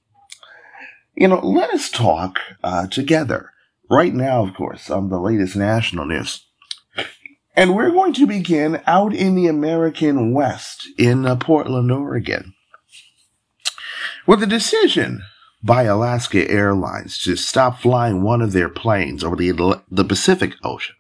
[1.15, 3.51] You know, let us talk uh, together
[3.89, 6.42] right now, of course, on the latest national news.
[7.55, 12.55] And we're going to begin out in the American West in uh, Portland, Oregon,
[14.25, 15.21] with a decision
[15.61, 20.95] by Alaska Airlines to stop flying one of their planes over the, the Pacific Ocean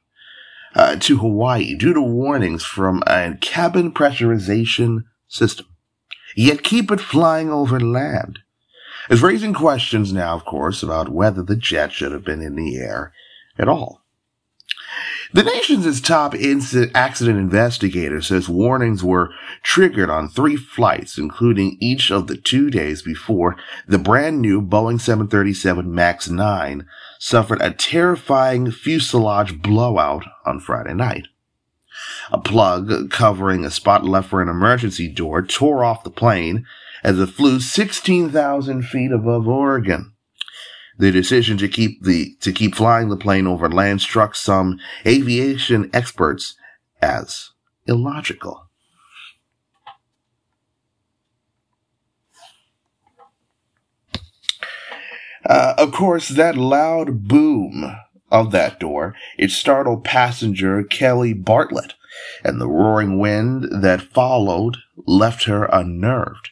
[0.75, 5.65] uh, to Hawaii due to warnings from a cabin pressurization system,
[6.35, 8.39] yet keep it flying over land.
[9.09, 12.77] Is raising questions now, of course, about whether the jet should have been in the
[12.77, 13.11] air
[13.57, 14.01] at all.
[15.33, 16.35] The nation's top
[16.93, 19.31] accident investigator says warnings were
[19.63, 23.55] triggered on three flights, including each of the two days before
[23.87, 26.85] the brand new Boeing 737 MAX 9
[27.17, 31.29] suffered a terrifying fuselage blowout on Friday night.
[32.31, 36.67] A plug covering a spot left for an emergency door tore off the plane
[37.03, 40.12] as it flew 16,000 feet above Oregon.
[40.97, 45.89] The decision to keep the to keep flying the plane over land struck some aviation
[45.93, 46.55] experts
[47.01, 47.49] as
[47.87, 48.69] illogical.
[55.45, 57.97] Uh, of course, that loud boom
[58.31, 61.95] of that door, it startled passenger Kelly Bartlett,
[62.43, 66.51] and the roaring wind that followed left her unnerved.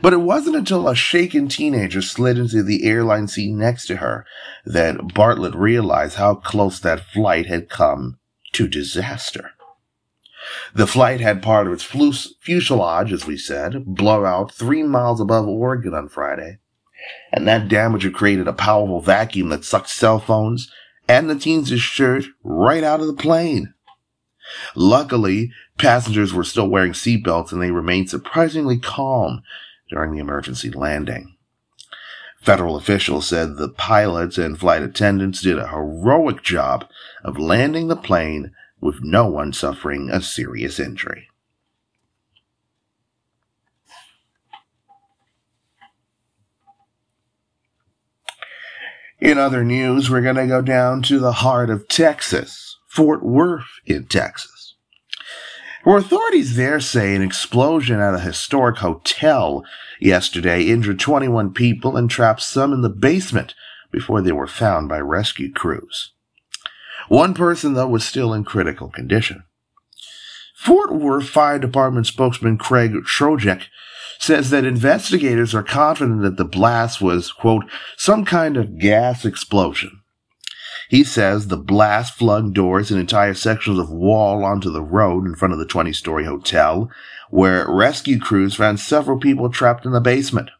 [0.00, 4.26] But it wasn't until a shaken teenager slid into the airline seat next to her
[4.64, 8.18] that Bartlett realized how close that flight had come
[8.52, 9.52] to disaster.
[10.74, 15.48] The flight had part of its fuselage, as we said, blow out three miles above
[15.48, 16.58] Oregon on Friday,
[17.32, 20.70] and that damage had created a powerful vacuum that sucked cell phones
[21.08, 23.72] and the teen's shirt right out of the plane.
[24.74, 29.42] Luckily, passengers were still wearing seatbelts and they remained surprisingly calm
[29.88, 31.36] during the emergency landing.
[32.40, 36.86] Federal officials said the pilots and flight attendants did a heroic job
[37.24, 41.28] of landing the plane with no one suffering a serious injury.
[49.24, 53.80] In other news, we're going to go down to the heart of Texas, Fort Worth
[53.86, 54.53] in Texas,
[55.84, 59.64] where authorities there say an explosion at a historic hotel
[60.00, 63.54] yesterday injured 21 people and trapped some in the basement
[63.90, 66.12] before they were found by rescue crews.
[67.08, 69.44] One person, though, was still in critical condition.
[70.56, 73.64] Fort Worth Fire Department spokesman Craig Trojacek
[74.18, 77.64] says that investigators are confident that the blast was, quote,
[77.98, 80.00] some kind of gas explosion.
[80.88, 85.34] He says the blast flung doors and entire sections of wall onto the road in
[85.34, 86.90] front of the 20 story hotel,
[87.30, 90.50] where rescue crews found several people trapped in the basement.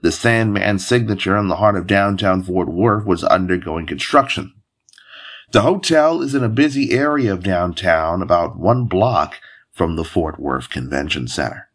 [0.00, 4.52] The Sandman signature in the heart of downtown Fort Worth was undergoing construction.
[5.52, 9.36] The hotel is in a busy area of downtown, about one block
[9.70, 11.68] from the Fort Worth Convention Center.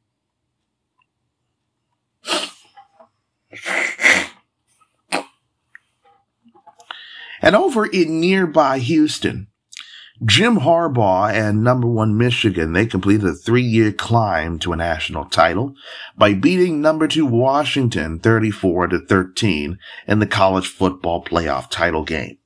[7.42, 9.48] And over in nearby Houston,
[10.26, 15.76] Jim Harbaugh and number one Michigan, they completed a three-year climb to a national title
[16.18, 22.38] by beating number two Washington 34 to 13 in the college football playoff title game.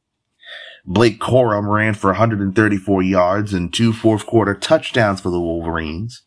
[0.86, 6.24] Blake Corum ran for 134 yards and two fourth quarter touchdowns for the Wolverines.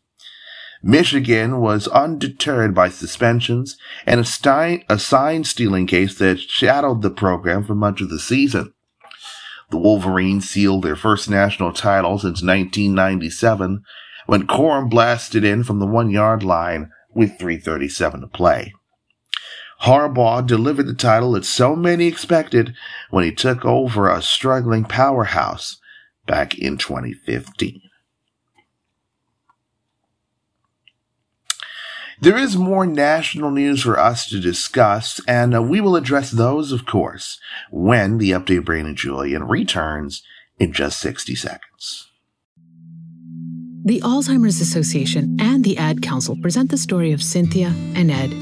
[0.83, 7.63] Michigan was undeterred by suspensions and a, a sign stealing case that shadowed the program
[7.63, 8.73] for much of the season.
[9.69, 13.83] The Wolverines sealed their first national title since 1997
[14.27, 18.73] when Corum blasted in from the one yard line with 337 to play.
[19.81, 22.73] Harbaugh delivered the title that so many expected
[23.09, 25.79] when he took over a struggling powerhouse
[26.25, 27.81] back in 2015.
[32.19, 36.71] There is more national news for us to discuss, and uh, we will address those,
[36.71, 37.39] of course,
[37.69, 40.23] when the update Brandon Julien returns
[40.57, 42.09] in just 60 seconds.
[43.85, 48.33] The Alzheimer's Association and the Ad Council present the story of Cynthia and Ed.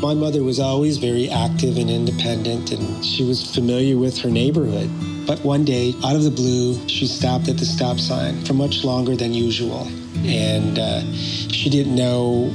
[0.00, 4.88] My mother was always very active and independent, and she was familiar with her neighborhood.
[5.26, 8.84] But one day, out of the blue, she stopped at the stop sign for much
[8.84, 9.88] longer than usual.
[10.24, 12.54] And uh, she didn't know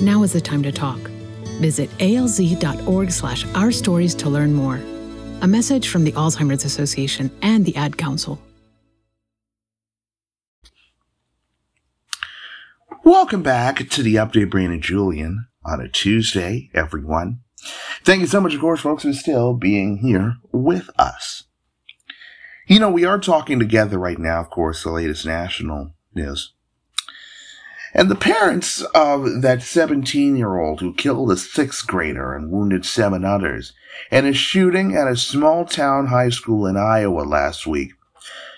[0.00, 0.98] Now is the time to talk.
[1.60, 4.80] Visit alz.org slash our stories to learn more.
[5.42, 8.40] A message from the Alzheimer's Association and the Ad Council.
[13.04, 17.40] Welcome back to the Update Brandon Julien on a Tuesday, everyone.
[18.02, 21.44] Thank you so much, of course, folks, for still being here with us.
[22.66, 26.54] You know, we are talking together right now, of course, the latest national news.
[27.92, 32.84] And the parents of that 17 year old who killed a sixth grader and wounded
[32.84, 33.72] seven others
[34.10, 37.92] in a shooting at a small town high school in Iowa last week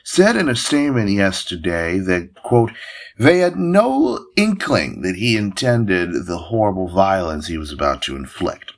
[0.04, 2.72] said in a statement yesterday that, quote,
[3.18, 8.72] they had no inkling that he intended the horrible violence he was about to inflict.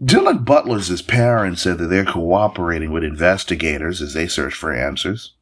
[0.00, 5.34] Dylan Butler's parents said that they're cooperating with investigators as they search for answers.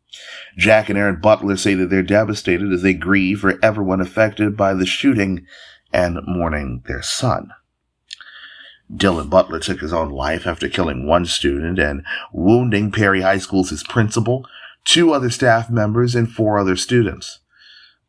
[0.56, 4.74] Jack and Erin Butler say that they're devastated as they grieve for everyone affected by
[4.74, 5.46] the shooting
[5.92, 7.50] and mourning their son.
[8.92, 13.82] Dylan Butler took his own life after killing one student and wounding Perry High School's
[13.82, 14.46] principal,
[14.84, 17.40] two other staff members, and four other students.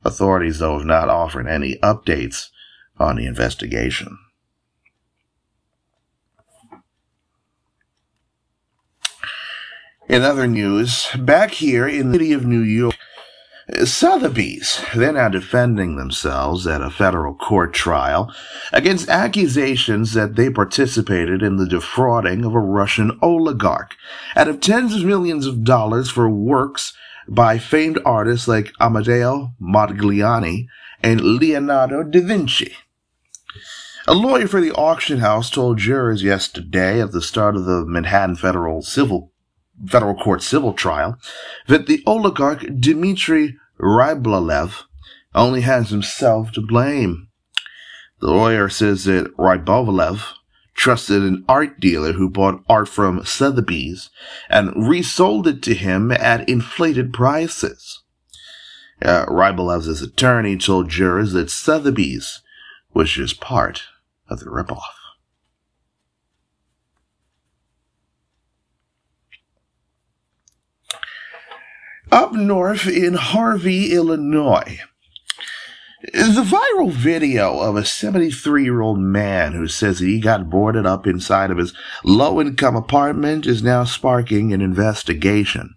[0.05, 2.49] Authorities, though, have not offered any updates
[2.99, 4.17] on the investigation.
[10.09, 12.95] In other news, back here in the city of New York,
[13.83, 18.33] Sotheby's, they're now defending themselves at a federal court trial
[18.71, 23.97] against accusations that they participated in the defrauding of a Russian oligarch
[24.37, 26.93] out of tens of millions of dollars for works
[27.27, 30.67] by famed artists like Amedeo Modigliani
[31.03, 32.71] and Leonardo da Vinci.
[34.07, 38.37] A lawyer for the auction house told jurors yesterday at the start of the Manhattan
[38.37, 39.33] Federal Civil
[39.85, 41.17] federal court civil trial
[41.67, 44.83] that the oligarch Dmitry Rybolovlev
[45.35, 47.27] only has himself to blame.
[48.19, 50.33] The lawyer says that Rybolovlev
[50.73, 54.09] trusted an art dealer who bought art from Sotheby's
[54.49, 58.03] and resold it to him at inflated prices.
[59.01, 62.41] Uh, attorney told jurors that Sotheby's
[62.93, 63.83] was just part
[64.29, 64.96] of the ripoff.
[72.11, 74.79] Up north in Harvey, Illinois,
[76.13, 81.05] the viral video of a 73 year old man who says he got boarded up
[81.05, 81.73] inside of his
[82.05, 85.75] low income apartment is now sparking an investigation.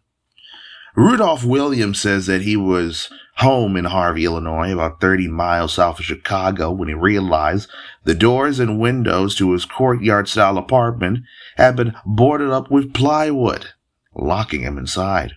[0.95, 6.05] Rudolph Williams says that he was home in Harvey, Illinois, about 30 miles south of
[6.05, 7.68] Chicago, when he realized
[8.05, 11.24] the doors and windows to his courtyard style apartment
[11.57, 13.70] had been boarded up with plywood,
[14.14, 15.33] locking him inside.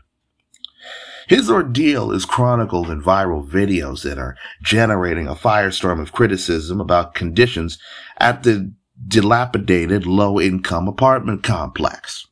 [1.27, 7.15] His ordeal is chronicled in viral videos that are generating a firestorm of criticism about
[7.15, 7.77] conditions
[8.17, 8.73] at the
[9.07, 12.27] dilapidated low income apartment complex.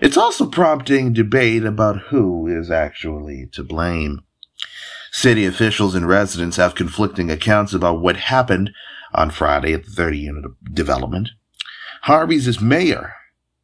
[0.00, 4.22] It's also prompting debate about who is actually to blame.
[5.12, 8.70] City officials and residents have conflicting accounts about what happened
[9.12, 11.30] on Friday at the 30 unit development.
[12.02, 13.14] Harvey's mayor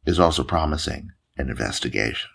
[0.05, 2.29] is also promising an investigation.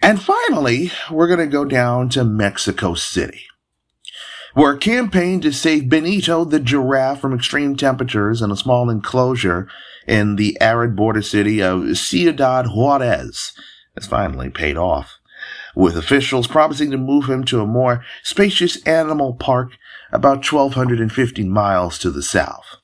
[0.00, 3.46] And finally, we're going to go down to Mexico City,
[4.54, 9.68] where a campaign to save Benito the giraffe from extreme temperatures in a small enclosure
[10.06, 13.52] in the arid border city of Ciudad Juarez
[13.96, 15.18] has finally paid off,
[15.74, 19.72] with officials promising to move him to a more spacious animal park
[20.12, 22.77] about 1,250 miles to the south.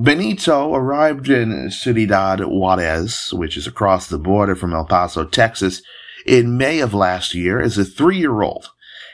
[0.00, 5.82] Benito arrived in Ciudad Juarez, which is across the border from El Paso, Texas,
[6.24, 8.70] in May of last year as a three-year-old,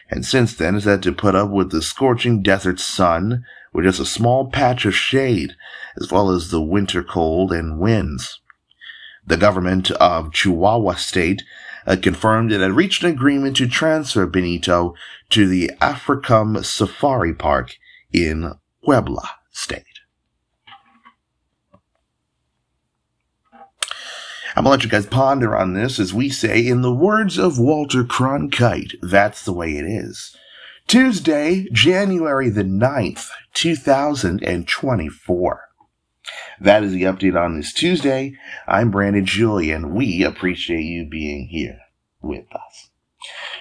[0.09, 3.99] and since then has had to put up with the scorching desert sun with just
[3.99, 5.57] a small patch of shade,
[6.01, 8.39] as well as the winter cold and winds.
[9.27, 11.43] The government of Chihuahua State
[11.85, 14.95] uh, confirmed it had reached an agreement to transfer Benito
[15.31, 17.77] to the Africam Safari Park
[18.13, 19.96] in Puebla State.
[24.57, 27.59] I'm gonna let you guys ponder on this as we say, in the words of
[27.59, 30.35] Walter Cronkite, that's the way it is.
[30.87, 35.61] Tuesday, January the 9th, 2024.
[36.59, 38.39] That is the update on this Tuesday.
[38.67, 39.95] I'm Brandon Julien.
[39.95, 41.81] We appreciate you being here
[42.23, 42.89] with us.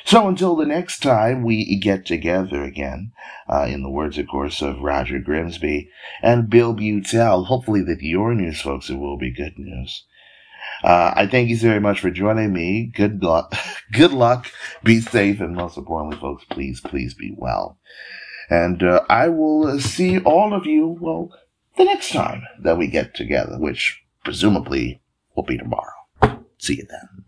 [0.05, 3.11] So until the next time we get together again,
[3.49, 5.89] uh, in the words, of course, of Roger Grimsby
[6.21, 10.05] and Bill Beutel, hopefully that your news, folks, it will be good news.
[10.85, 12.91] Uh, I thank you very much for joining me.
[12.93, 13.55] Good luck.
[13.91, 14.51] Good luck.
[14.83, 15.41] Be safe.
[15.41, 17.79] And most importantly, folks, please, please be well.
[18.51, 21.31] And uh, I will see all of you, well,
[21.75, 25.01] the next time that we get together, which presumably
[25.35, 26.45] will be tomorrow.
[26.59, 27.24] See you then.